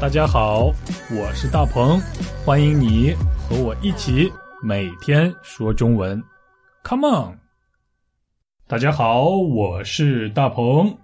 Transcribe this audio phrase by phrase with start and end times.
[0.00, 0.72] 大家好，
[1.10, 2.00] 我是大鹏，
[2.44, 4.32] 欢迎你和我一起
[4.62, 6.22] 每天说中文
[6.84, 7.38] ，Come on！
[8.68, 10.96] 大家好，我是大鹏。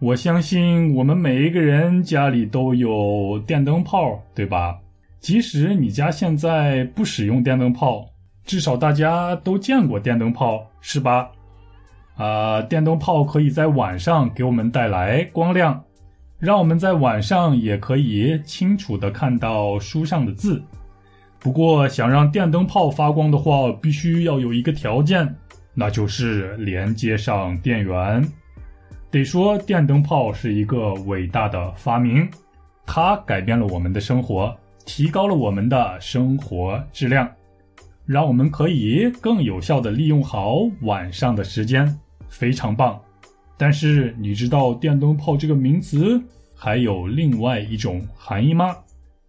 [0.00, 4.78] 我相信我们每一个人家里都有电灯泡，对吧？
[5.18, 8.04] 即使你家现在不使用电灯泡，
[8.44, 11.30] 至少大家都见过电灯泡，是吧？
[12.18, 15.82] 啊，电灯泡可以在晚上给我们带来光亮。
[16.42, 20.60] 让我们在晚上也可以清楚的看到书上的字。
[21.38, 25.32] 不过，想让电灯泡发光的话，必须要有一个条件，
[25.72, 28.28] 那就是连接上电源。
[29.08, 32.28] 得说，电灯泡是一个伟大的发明，
[32.84, 34.52] 它改变了我们的生活，
[34.84, 37.30] 提高了我们的生活质量，
[38.04, 41.96] 让我们可以更有效的利用好晚上的时间，
[42.28, 43.00] 非常棒。
[43.62, 46.20] 但是你知道电灯泡这个名词
[46.52, 48.76] 还有另外一种含义吗？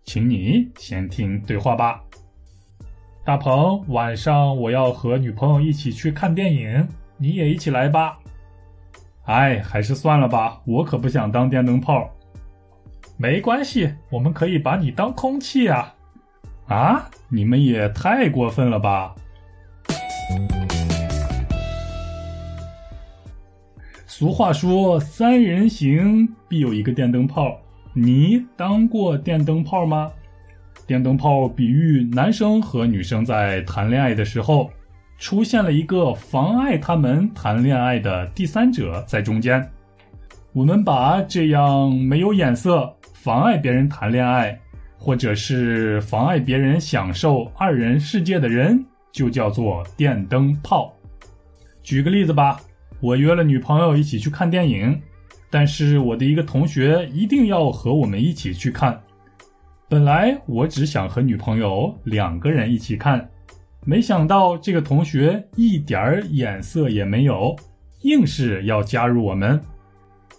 [0.06, 2.02] 请你先听对话吧。
[3.24, 8.18] 大鹏，晚上我要和女朋友一起去看电影，你也一起来吧。
[9.26, 12.10] 哎，还是算了吧，我可不想当电灯泡。
[13.18, 15.94] 没关系，我们可以把你当空气啊。
[16.66, 19.14] 啊，你们也太过分了吧。
[24.16, 27.60] 俗话说：“三人行，必有一个电灯泡。”
[27.96, 30.12] 你当过电灯泡吗？
[30.86, 34.70] 电灯泡比喻男生和女生在谈恋爱的时候，
[35.18, 39.68] 出现了一个妨碍他们谈恋爱的第三者在中间。
[40.52, 44.56] 我们把这样没有眼色、妨碍别人谈恋爱，
[44.96, 50.94] 或者是妨碍别人享受二人世界的人，就叫做电灯泡。
[51.82, 52.60] 举个例子吧。
[53.04, 54.98] 我约了女朋友一起去看电影，
[55.50, 58.98] 但是我的一个同学一定要和我们一起去看。
[59.90, 63.30] 本来我只想和女朋友两个人一起看，
[63.84, 67.54] 没想到这个同学一点儿眼色也没有，
[68.04, 69.60] 硬是要加入我们，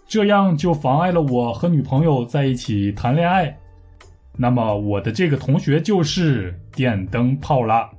[0.08, 3.54] 这样就妨碍了我和女朋友在一起谈恋爱。
[4.38, 7.90] 那么我的这个同学就是电灯泡啦，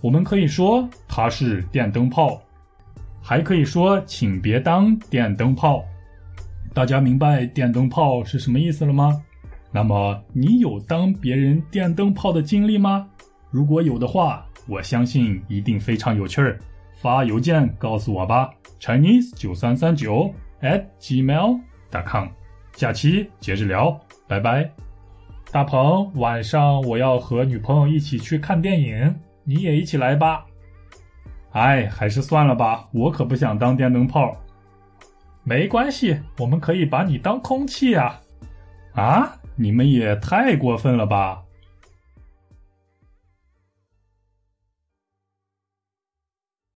[0.00, 2.42] 我们可以说他是电灯泡。
[3.30, 5.84] 还可以说，请别当电灯泡。
[6.74, 9.22] 大家明白电灯泡是什么意思了吗？
[9.70, 13.08] 那么你有当别人电灯泡的经历吗？
[13.48, 16.58] 如果有的话，我相信一定非常有趣儿。
[16.96, 22.26] 发邮件告诉我吧，Chinese 九三三九 at gmail.com。
[22.72, 24.68] 下期接着聊，拜拜。
[25.52, 29.14] 大鹏，晚上我要和女朋友一起去看电影，
[29.44, 30.44] 你也一起来吧。
[31.52, 34.36] 哎，还是算了吧，我可不想当电灯泡。
[35.42, 38.20] 没关系，我们可以把你当空气啊！
[38.94, 41.42] 啊，你们也太过分了吧！